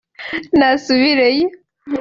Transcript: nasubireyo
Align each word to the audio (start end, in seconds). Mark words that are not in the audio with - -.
nasubireyo 0.57 1.47